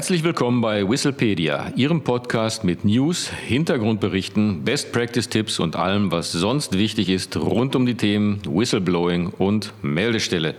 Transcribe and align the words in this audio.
Herzlich 0.00 0.24
willkommen 0.24 0.62
bei 0.62 0.88
Whistlepedia, 0.88 1.74
Ihrem 1.76 2.02
Podcast 2.02 2.64
mit 2.64 2.86
News, 2.86 3.28
Hintergrundberichten, 3.28 4.64
Best 4.64 4.92
Practice 4.92 5.28
Tipps 5.28 5.60
und 5.60 5.76
allem, 5.76 6.10
was 6.10 6.32
sonst 6.32 6.78
wichtig 6.78 7.10
ist 7.10 7.36
rund 7.36 7.76
um 7.76 7.84
die 7.84 7.96
Themen 7.98 8.40
Whistleblowing 8.46 9.28
und 9.36 9.74
Meldestelle. 9.82 10.54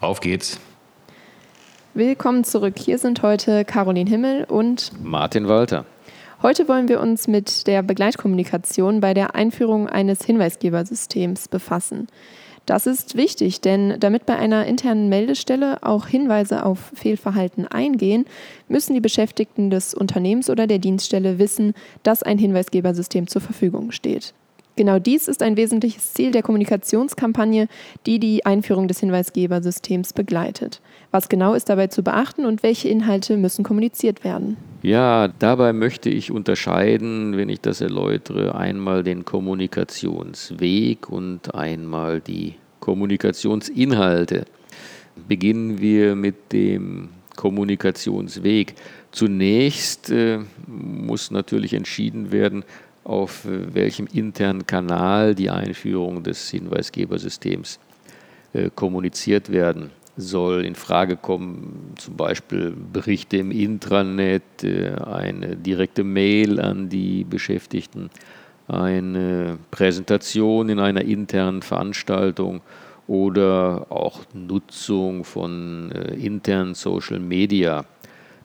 Auf 0.00 0.20
geht's! 0.20 0.58
Willkommen 1.92 2.44
zurück. 2.44 2.78
Hier 2.78 2.96
sind 2.96 3.20
heute 3.20 3.66
Caroline 3.66 4.08
Himmel 4.08 4.44
und 4.44 4.90
Martin 5.04 5.48
Walter. 5.48 5.84
Heute 6.40 6.66
wollen 6.66 6.88
wir 6.88 7.00
uns 7.00 7.28
mit 7.28 7.66
der 7.66 7.82
Begleitkommunikation 7.82 9.02
bei 9.02 9.12
der 9.12 9.34
Einführung 9.34 9.86
eines 9.86 10.24
Hinweisgebersystems 10.24 11.48
befassen. 11.48 12.08
Das 12.66 12.86
ist 12.86 13.16
wichtig, 13.16 13.60
denn 13.60 13.98
damit 13.98 14.24
bei 14.24 14.36
einer 14.36 14.66
internen 14.66 15.08
Meldestelle 15.08 15.82
auch 15.82 16.06
Hinweise 16.06 16.64
auf 16.64 16.92
Fehlverhalten 16.94 17.66
eingehen, 17.66 18.24
müssen 18.68 18.94
die 18.94 19.00
Beschäftigten 19.00 19.70
des 19.70 19.94
Unternehmens 19.94 20.48
oder 20.48 20.66
der 20.66 20.78
Dienststelle 20.78 21.38
wissen, 21.38 21.74
dass 22.04 22.22
ein 22.22 22.38
Hinweisgebersystem 22.38 23.26
zur 23.26 23.42
Verfügung 23.42 23.90
steht. 23.90 24.32
Genau 24.74 24.98
dies 24.98 25.28
ist 25.28 25.42
ein 25.42 25.56
wesentliches 25.56 26.14
Ziel 26.14 26.30
der 26.30 26.42
Kommunikationskampagne, 26.42 27.68
die 28.06 28.18
die 28.18 28.46
Einführung 28.46 28.88
des 28.88 29.00
Hinweisgebersystems 29.00 30.14
begleitet. 30.14 30.80
Was 31.10 31.28
genau 31.28 31.52
ist 31.52 31.68
dabei 31.68 31.88
zu 31.88 32.02
beachten 32.02 32.46
und 32.46 32.62
welche 32.62 32.88
Inhalte 32.88 33.36
müssen 33.36 33.64
kommuniziert 33.64 34.24
werden? 34.24 34.56
Ja, 34.82 35.28
dabei 35.28 35.74
möchte 35.74 36.08
ich 36.08 36.30
unterscheiden, 36.30 37.36
wenn 37.36 37.50
ich 37.50 37.60
das 37.60 37.82
erläutere, 37.82 38.54
einmal 38.54 39.02
den 39.02 39.26
Kommunikationsweg 39.26 41.10
und 41.10 41.54
einmal 41.54 42.20
die 42.20 42.54
Kommunikationsinhalte. 42.80 44.46
Beginnen 45.28 45.80
wir 45.80 46.16
mit 46.16 46.52
dem 46.52 47.10
Kommunikationsweg. 47.36 48.74
Zunächst 49.10 50.10
äh, 50.10 50.38
muss 50.66 51.30
natürlich 51.30 51.74
entschieden 51.74 52.32
werden, 52.32 52.64
auf 53.04 53.42
welchem 53.44 54.06
internen 54.06 54.66
Kanal 54.66 55.34
die 55.34 55.50
Einführung 55.50 56.22
des 56.22 56.50
Hinweisgebersystems 56.50 57.78
äh, 58.52 58.70
kommuniziert 58.74 59.50
werden 59.50 59.90
soll. 60.16 60.64
In 60.64 60.74
Frage 60.74 61.16
kommen 61.16 61.94
zum 61.96 62.16
Beispiel 62.16 62.74
Berichte 62.92 63.38
im 63.38 63.50
Intranet, 63.50 64.42
äh, 64.62 64.92
eine 64.94 65.56
direkte 65.56 66.04
Mail 66.04 66.60
an 66.60 66.88
die 66.88 67.24
Beschäftigten, 67.24 68.10
eine 68.68 69.58
Präsentation 69.70 70.68
in 70.68 70.78
einer 70.78 71.02
internen 71.02 71.62
Veranstaltung 71.62 72.60
oder 73.06 73.86
auch 73.88 74.20
Nutzung 74.32 75.24
von 75.24 75.90
äh, 75.92 76.14
internen 76.14 76.74
Social 76.74 77.18
Media 77.18 77.84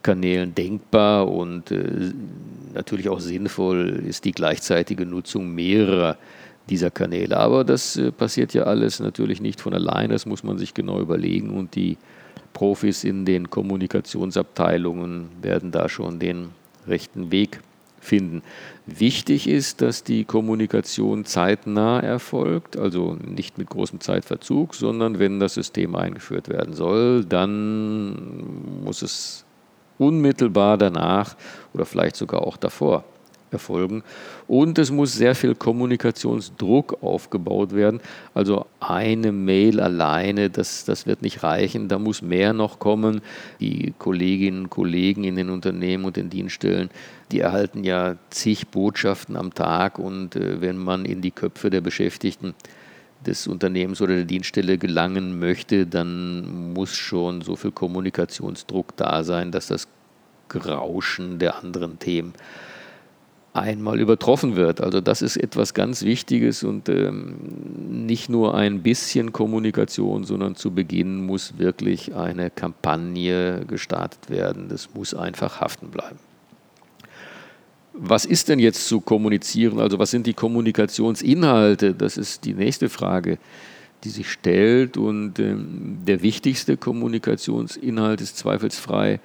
Kanälen 0.07 0.55
denkbar 0.55 1.29
und 1.29 1.69
äh, 1.69 2.13
natürlich 2.73 3.09
auch 3.09 3.19
sinnvoll 3.19 4.01
ist 4.07 4.23
die 4.23 4.31
gleichzeitige 4.31 5.05
Nutzung 5.05 5.53
mehrerer 5.53 6.15
dieser 6.69 6.91
Kanäle. 6.91 7.35
Aber 7.35 7.65
das 7.65 7.97
äh, 7.97 8.13
passiert 8.13 8.53
ja 8.53 8.63
alles 8.63 9.01
natürlich 9.01 9.41
nicht 9.41 9.59
von 9.59 9.73
alleine, 9.73 10.13
das 10.13 10.25
muss 10.25 10.45
man 10.45 10.57
sich 10.57 10.73
genau 10.73 11.01
überlegen 11.01 11.49
und 11.49 11.75
die 11.75 11.97
Profis 12.53 13.03
in 13.03 13.25
den 13.25 13.49
Kommunikationsabteilungen 13.49 15.27
werden 15.41 15.71
da 15.71 15.89
schon 15.89 16.19
den 16.19 16.51
rechten 16.87 17.29
Weg 17.29 17.59
finden. 17.99 18.43
Wichtig 18.85 19.49
ist, 19.49 19.81
dass 19.81 20.05
die 20.05 20.23
Kommunikation 20.23 21.25
zeitnah 21.25 21.99
erfolgt, 21.99 22.77
also 22.77 23.17
nicht 23.21 23.57
mit 23.57 23.69
großem 23.69 23.99
Zeitverzug, 23.99 24.73
sondern 24.73 25.19
wenn 25.19 25.41
das 25.41 25.55
System 25.55 25.97
eingeführt 25.97 26.47
werden 26.47 26.73
soll, 26.73 27.25
dann 27.25 28.85
muss 28.85 29.01
es 29.01 29.43
unmittelbar 29.97 30.77
danach 30.77 31.35
oder 31.73 31.85
vielleicht 31.85 32.15
sogar 32.15 32.41
auch 32.41 32.57
davor 32.57 33.03
erfolgen. 33.51 34.03
Und 34.47 34.77
es 34.77 34.91
muss 34.91 35.13
sehr 35.13 35.35
viel 35.35 35.55
Kommunikationsdruck 35.55 37.01
aufgebaut 37.01 37.73
werden. 37.73 38.01
Also 38.33 38.65
eine 38.79 39.31
Mail 39.31 39.79
alleine, 39.79 40.49
das, 40.49 40.85
das 40.85 41.05
wird 41.05 41.21
nicht 41.21 41.43
reichen. 41.43 41.87
Da 41.87 41.99
muss 41.99 42.21
mehr 42.21 42.53
noch 42.53 42.79
kommen. 42.79 43.21
Die 43.59 43.93
Kolleginnen 43.97 44.63
und 44.63 44.69
Kollegen 44.69 45.23
in 45.23 45.35
den 45.35 45.49
Unternehmen 45.49 46.05
und 46.05 46.15
den 46.15 46.29
Dienststellen, 46.29 46.89
die 47.31 47.39
erhalten 47.39 47.83
ja 47.83 48.15
zig 48.29 48.67
Botschaften 48.67 49.35
am 49.35 49.53
Tag. 49.53 49.99
Und 49.99 50.35
äh, 50.35 50.61
wenn 50.61 50.77
man 50.77 51.05
in 51.05 51.21
die 51.21 51.31
Köpfe 51.31 51.69
der 51.69 51.81
Beschäftigten 51.81 52.53
des 53.25 53.47
Unternehmens 53.47 54.01
oder 54.01 54.15
der 54.15 54.25
Dienststelle 54.25 54.77
gelangen 54.77 55.39
möchte, 55.39 55.85
dann 55.85 56.73
muss 56.73 56.95
schon 56.95 57.41
so 57.41 57.55
viel 57.55 57.71
Kommunikationsdruck 57.71 58.95
da 58.95 59.23
sein, 59.23 59.51
dass 59.51 59.67
das 59.67 59.87
Grauschen 60.49 61.39
der 61.39 61.57
anderen 61.57 61.99
Themen 61.99 62.33
einmal 63.53 63.99
übertroffen 63.99 64.55
wird. 64.55 64.81
Also 64.81 65.01
das 65.01 65.21
ist 65.21 65.35
etwas 65.35 65.73
ganz 65.73 66.03
Wichtiges 66.03 66.63
und 66.63 66.89
ähm, 66.89 67.35
nicht 68.05 68.29
nur 68.29 68.55
ein 68.55 68.83
bisschen 68.83 69.33
Kommunikation, 69.33 70.23
sondern 70.23 70.55
zu 70.55 70.71
Beginn 70.71 71.25
muss 71.25 71.57
wirklich 71.57 72.15
eine 72.15 72.49
Kampagne 72.51 73.65
gestartet 73.65 74.29
werden. 74.29 74.69
Das 74.69 74.93
muss 74.93 75.13
einfach 75.13 75.59
haften 75.59 75.89
bleiben. 75.89 76.19
Was 77.99 78.25
ist 78.25 78.49
denn 78.49 78.59
jetzt 78.59 78.87
zu 78.87 79.01
kommunizieren? 79.01 79.79
Also 79.79 79.97
was 79.97 80.11
sind 80.11 80.27
die 80.27 80.33
Kommunikationsinhalte? 80.33 81.93
Das 81.93 82.17
ist 82.17 82.45
die 82.45 82.53
nächste 82.53 82.89
Frage, 82.89 83.39
die 84.03 84.09
sich 84.09 84.31
stellt. 84.31 84.97
Und 84.97 85.39
ähm, 85.39 85.97
der 86.05 86.21
wichtigste 86.21 86.77
Kommunikationsinhalt 86.77 88.21
ist 88.21 88.37
zweifelsfrei, 88.37 89.19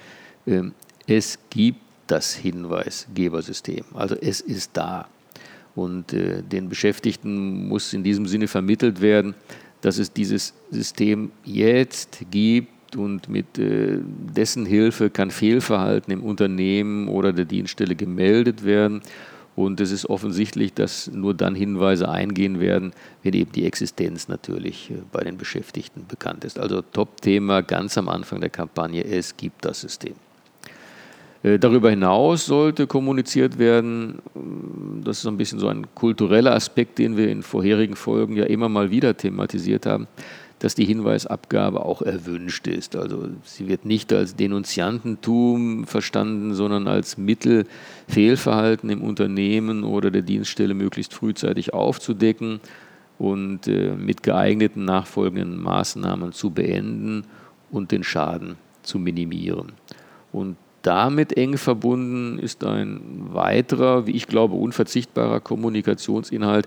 ähm, 0.46 0.72
es 1.06 1.38
gibt 1.50 1.80
das 2.06 2.34
Hinweisgebersystem. 2.34 3.84
Also 3.94 4.14
es 4.14 4.40
ist 4.40 4.70
da. 4.74 5.08
Und 5.74 6.12
äh, 6.12 6.42
den 6.42 6.68
Beschäftigten 6.68 7.68
muss 7.68 7.92
in 7.92 8.02
diesem 8.02 8.26
Sinne 8.26 8.48
vermittelt 8.48 9.00
werden, 9.00 9.34
dass 9.80 9.98
es 9.98 10.12
dieses 10.12 10.54
System 10.70 11.30
jetzt 11.44 12.18
gibt 12.30 12.68
und 12.96 13.28
mit 13.28 13.58
äh, 13.58 13.98
dessen 14.00 14.66
Hilfe 14.66 15.10
kann 15.10 15.30
Fehlverhalten 15.30 16.12
im 16.12 16.22
Unternehmen 16.22 17.08
oder 17.08 17.32
der 17.32 17.44
Dienststelle 17.44 17.94
gemeldet 17.94 18.64
werden. 18.64 19.02
Und 19.54 19.80
es 19.80 19.92
ist 19.92 20.08
offensichtlich, 20.08 20.72
dass 20.72 21.10
nur 21.12 21.34
dann 21.34 21.54
Hinweise 21.54 22.08
eingehen 22.08 22.58
werden, 22.58 22.92
wenn 23.22 23.34
eben 23.34 23.52
die 23.52 23.66
Existenz 23.66 24.28
natürlich 24.28 24.90
äh, 24.90 24.94
bei 25.12 25.24
den 25.24 25.36
Beschäftigten 25.36 26.06
bekannt 26.06 26.44
ist. 26.44 26.58
Also 26.58 26.82
Top-Thema 26.82 27.62
ganz 27.62 27.98
am 27.98 28.08
Anfang 28.08 28.40
der 28.40 28.50
Kampagne, 28.50 29.04
es 29.04 29.36
gibt 29.36 29.64
das 29.64 29.80
System. 29.82 30.14
Äh, 31.42 31.58
darüber 31.58 31.90
hinaus 31.90 32.46
sollte 32.46 32.86
kommuniziert 32.86 33.58
werden, 33.58 34.20
das 35.04 35.18
ist 35.18 35.22
so 35.22 35.30
ein 35.30 35.36
bisschen 35.36 35.58
so 35.58 35.68
ein 35.68 35.86
kultureller 35.94 36.54
Aspekt, 36.54 36.98
den 36.98 37.16
wir 37.16 37.28
in 37.28 37.42
vorherigen 37.42 37.96
Folgen 37.96 38.36
ja 38.36 38.44
immer 38.44 38.68
mal 38.68 38.90
wieder 38.90 39.16
thematisiert 39.16 39.86
haben, 39.86 40.06
dass 40.62 40.76
die 40.76 40.84
Hinweisabgabe 40.84 41.84
auch 41.84 42.02
erwünscht 42.02 42.68
ist. 42.68 42.94
Also 42.94 43.26
sie 43.42 43.66
wird 43.66 43.84
nicht 43.84 44.12
als 44.12 44.36
Denunziantentum 44.36 45.88
verstanden, 45.88 46.54
sondern 46.54 46.86
als 46.86 47.18
Mittel, 47.18 47.66
Fehlverhalten 48.06 48.88
im 48.88 49.02
Unternehmen 49.02 49.82
oder 49.82 50.12
der 50.12 50.22
Dienststelle 50.22 50.74
möglichst 50.74 51.14
frühzeitig 51.14 51.74
aufzudecken 51.74 52.60
und 53.18 53.66
äh, 53.66 53.96
mit 53.96 54.22
geeigneten 54.22 54.84
nachfolgenden 54.84 55.60
Maßnahmen 55.60 56.30
zu 56.30 56.50
beenden 56.50 57.24
und 57.72 57.90
den 57.90 58.04
Schaden 58.04 58.54
zu 58.84 59.00
minimieren. 59.00 59.72
Und 60.30 60.56
damit 60.82 61.36
eng 61.36 61.56
verbunden 61.58 62.38
ist 62.38 62.64
ein 62.64 63.00
weiterer, 63.32 64.06
wie 64.06 64.12
ich 64.12 64.26
glaube, 64.26 64.56
unverzichtbarer 64.56 65.40
Kommunikationsinhalt. 65.40 66.66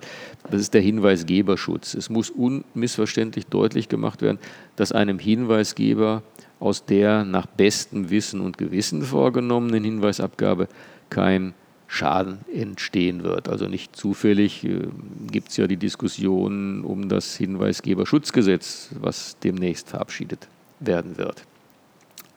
Das 0.49 0.61
ist 0.61 0.73
der 0.73 0.81
Hinweisgeberschutz. 0.81 1.93
Es 1.93 2.09
muss 2.09 2.29
unmissverständlich 2.29 3.47
deutlich 3.47 3.89
gemacht 3.89 4.21
werden, 4.21 4.39
dass 4.75 4.91
einem 4.91 5.19
Hinweisgeber 5.19 6.23
aus 6.59 6.85
der 6.85 7.25
nach 7.25 7.45
bestem 7.45 8.09
Wissen 8.09 8.39
und 8.39 8.57
Gewissen 8.57 9.01
vorgenommenen 9.01 9.83
Hinweisabgabe 9.83 10.67
kein 11.09 11.53
Schaden 11.87 12.39
entstehen 12.53 13.23
wird. 13.23 13.47
Also 13.47 13.67
nicht 13.67 13.95
zufällig 13.95 14.63
äh, 14.63 14.87
gibt 15.31 15.49
es 15.49 15.57
ja 15.57 15.67
die 15.67 15.77
Diskussion 15.77 16.83
um 16.83 17.09
das 17.09 17.35
Hinweisgeberschutzgesetz, 17.35 18.89
was 18.99 19.37
demnächst 19.43 19.89
verabschiedet 19.89 20.47
werden 20.79 21.17
wird. 21.17 21.43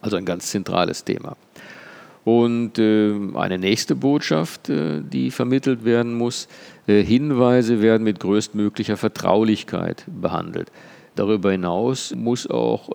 Also 0.00 0.16
ein 0.16 0.25
ganz 0.25 0.50
zentrales 0.50 1.02
Thema. 1.02 1.36
Und 2.28 2.78
äh, 2.78 3.14
eine 3.36 3.56
nächste 3.56 3.94
Botschaft, 3.94 4.69
äh, 4.69 5.00
die 5.00 5.30
vermittelt 5.30 5.86
werden 5.86 6.12
muss, 6.12 6.46
äh, 6.86 7.02
Hinweise 7.02 7.80
werden 7.80 8.04
mit 8.04 8.20
größtmöglicher 8.20 8.98
Vertraulichkeit 8.98 10.04
behandelt. 10.20 10.70
Darüber 11.14 11.52
hinaus 11.52 12.14
muss 12.14 12.46
auch 12.46 12.90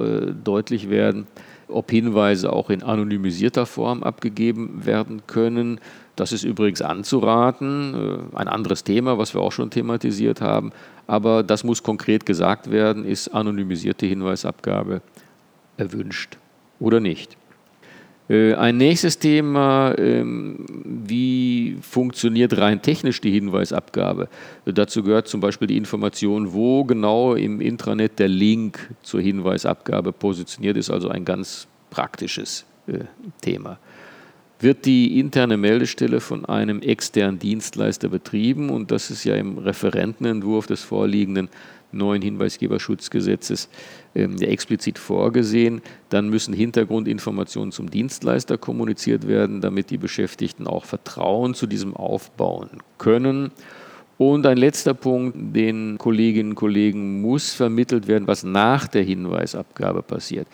deutlich 0.46 0.90
werden, 0.90 1.28
ob 1.68 1.92
Hinweise 1.92 2.54
auch 2.54 2.70
in 2.70 2.82
anonymisierter 2.82 3.66
Form 3.66 4.02
abgegeben 4.02 4.86
werden 4.86 5.24
können. 5.28 5.82
Das 6.16 6.32
ist 6.32 6.46
übrigens 6.46 6.82
anzuraten, 6.82 8.30
ein 8.34 8.48
anderes 8.48 8.86
Thema, 8.86 9.18
was 9.18 9.34
wir 9.34 9.42
auch 9.42 9.52
schon 9.52 9.72
thematisiert 9.72 10.40
haben. 10.40 10.72
Aber 11.06 11.44
das 11.44 11.66
muss 11.66 11.84
konkret 11.84 12.26
gesagt 12.26 12.72
werden, 12.72 13.04
ist 13.04 13.28
anonymisierte 13.28 14.06
Hinweisabgabe 14.06 15.02
erwünscht 15.76 16.38
oder 16.80 17.02
nicht. 17.02 17.36
Äh, 18.30 18.54
ein 18.54 18.78
nächstes 18.78 19.20
Thema, 19.20 19.94
ähm, 19.98 20.66
wie 20.86 21.78
funktioniert 21.82 22.58
rein 22.58 22.82
technisch 22.82 23.20
die 23.20 23.32
Hinweisabgabe? 23.32 24.30
Dazu 24.66 25.04
gehört 25.04 25.28
zum 25.28 25.42
Beispiel 25.42 25.68
die 25.68 25.78
Information, 25.78 26.54
wo 26.54 26.86
genau 26.86 27.36
im 27.36 27.60
Intranet 27.60 28.20
der 28.20 28.30
Link 28.30 28.90
zur 29.02 29.22
Hinweisabgabe 29.22 30.14
positioniert 30.14 30.78
ist, 30.78 30.90
also 30.90 31.10
ein 31.10 31.26
ganz 31.26 31.68
praktisches 31.90 32.66
äh, 32.88 33.00
Thema. 33.42 33.78
Wird 34.64 34.86
die 34.86 35.20
interne 35.20 35.58
Meldestelle 35.58 36.22
von 36.22 36.46
einem 36.46 36.82
externen 36.82 37.38
Dienstleister 37.38 38.08
betrieben 38.08 38.70
und 38.70 38.92
das 38.92 39.12
ist 39.12 39.26
ja 39.26 39.36
im 39.36 39.58
Referentenentwurf 39.58 40.68
des 40.68 40.84
vorliegenden 40.84 41.50
neuen 41.92 42.22
Hinweisgeberschutzgesetzes 42.22 43.68
ähm, 44.16 44.38
ja 44.38 44.48
explizit 44.48 44.98
vorgesehen. 45.00 45.82
Dann 46.08 46.30
müssen 46.30 46.54
Hintergrundinformationen 46.54 47.74
zum 47.74 47.92
Dienstleister 47.92 48.58
kommuniziert 48.58 49.28
werden, 49.28 49.60
damit 49.60 49.90
die 49.90 49.98
Beschäftigten 49.98 50.66
auch 50.66 50.86
Vertrauen 50.86 51.56
zu 51.56 51.68
diesem 51.68 51.94
aufbauen 51.94 52.70
können. 52.98 53.52
Und 54.18 54.46
ein 54.46 54.56
letzter 54.56 54.94
Punkt, 54.94 55.36
den 55.54 55.98
Kolleginnen 55.98 56.52
und 56.52 56.56
Kollegen 56.56 57.20
muss 57.20 57.52
vermittelt 57.52 58.08
werden, 58.08 58.28
was 58.28 58.46
nach 58.46 58.88
der 58.88 59.04
Hinweisabgabe 59.04 60.04
passiert. 60.04 60.48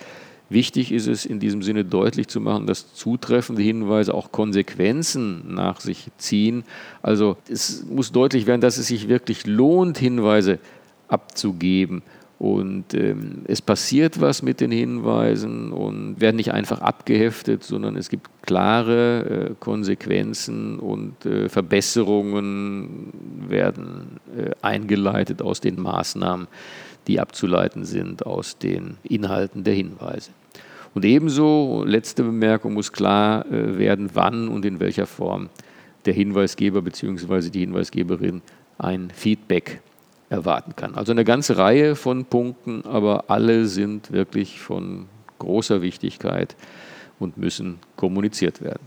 Wichtig 0.49 0.91
ist 0.91 1.07
es 1.07 1.25
in 1.25 1.39
diesem 1.39 1.61
Sinne 1.61 1.85
deutlich 1.85 2.27
zu 2.27 2.41
machen, 2.41 2.65
dass 2.65 2.93
zutreffende 2.93 3.61
Hinweise 3.61 4.13
auch 4.13 4.31
Konsequenzen 4.31 5.53
nach 5.53 5.79
sich 5.79 6.07
ziehen. 6.17 6.63
Also 7.03 7.37
es 7.47 7.85
muss 7.87 8.11
deutlich 8.11 8.47
werden, 8.47 8.61
dass 8.61 8.77
es 8.77 8.87
sich 8.87 9.07
wirklich 9.07 9.45
lohnt, 9.45 9.99
Hinweise 9.99 10.57
abzugeben. 11.07 12.01
Und 12.39 12.93
ähm, 12.93 13.41
es 13.45 13.61
passiert 13.61 14.21
was 14.21 14.41
mit 14.41 14.61
den 14.61 14.71
Hinweisen 14.71 15.73
und 15.73 16.21
werden 16.21 16.37
nicht 16.37 16.53
einfach 16.53 16.79
abgeheftet, 16.79 17.63
sondern 17.63 17.97
es 17.97 18.09
gibt 18.09 18.38
klare 18.49 19.49
äh, 19.51 19.53
Konsequenzen 19.59 20.79
und 20.79 21.23
äh, 21.23 21.49
Verbesserungen 21.49 23.13
werden 23.47 24.19
äh, 24.35 24.49
eingeleitet 24.63 25.43
aus 25.43 25.61
den 25.61 25.79
Maßnahmen, 25.79 26.47
die 27.05 27.19
abzuleiten 27.19 27.85
sind 27.85 28.25
aus 28.25 28.57
den 28.57 28.97
Inhalten 29.03 29.63
der 29.63 29.75
Hinweise. 29.75 30.31
Und 30.95 31.05
ebenso, 31.05 31.83
letzte 31.85 32.23
Bemerkung, 32.23 32.73
muss 32.73 32.91
klar 32.91 33.45
werden, 33.49 34.09
wann 34.13 34.47
und 34.47 34.65
in 34.65 34.79
welcher 34.79 35.05
Form 35.05 35.49
der 36.05 36.13
Hinweisgeber 36.15 36.81
bzw. 36.81 37.51
die 37.51 37.59
Hinweisgeberin 37.59 38.41
ein 38.79 39.11
Feedback 39.13 39.81
erwarten 40.29 40.75
kann. 40.75 40.95
Also 40.95 41.11
eine 41.11 41.23
ganze 41.23 41.57
Reihe 41.57 41.95
von 41.95 42.25
Punkten, 42.25 42.83
aber 42.85 43.25
alle 43.27 43.67
sind 43.67 44.11
wirklich 44.11 44.59
von 44.59 45.05
großer 45.37 45.83
Wichtigkeit 45.83 46.55
und 47.19 47.37
müssen 47.37 47.79
kommuniziert 47.95 48.61
werden. 48.61 48.81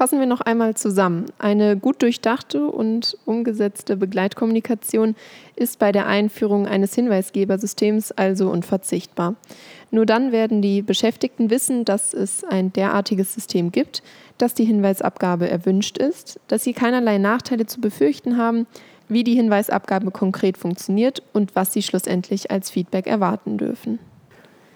Fassen 0.00 0.18
wir 0.18 0.26
noch 0.26 0.40
einmal 0.40 0.74
zusammen. 0.76 1.26
Eine 1.38 1.76
gut 1.76 2.00
durchdachte 2.00 2.66
und 2.66 3.18
umgesetzte 3.26 3.96
Begleitkommunikation 3.98 5.14
ist 5.56 5.78
bei 5.78 5.92
der 5.92 6.06
Einführung 6.06 6.66
eines 6.66 6.94
Hinweisgebersystems 6.94 8.12
also 8.12 8.50
unverzichtbar. 8.50 9.34
Nur 9.90 10.06
dann 10.06 10.32
werden 10.32 10.62
die 10.62 10.80
Beschäftigten 10.80 11.50
wissen, 11.50 11.84
dass 11.84 12.14
es 12.14 12.44
ein 12.44 12.72
derartiges 12.72 13.34
System 13.34 13.72
gibt, 13.72 14.02
dass 14.38 14.54
die 14.54 14.64
Hinweisabgabe 14.64 15.50
erwünscht 15.50 15.98
ist, 15.98 16.40
dass 16.48 16.64
sie 16.64 16.72
keinerlei 16.72 17.18
Nachteile 17.18 17.66
zu 17.66 17.80
befürchten 17.80 18.38
haben, 18.38 18.66
wie 19.10 19.24
die 19.24 19.34
Hinweisabgabe 19.34 20.12
konkret 20.12 20.56
funktioniert 20.56 21.22
und 21.32 21.54
was 21.56 21.72
Sie 21.72 21.82
schlussendlich 21.82 22.50
als 22.50 22.70
Feedback 22.70 23.06
erwarten 23.06 23.58
dürfen. 23.58 23.98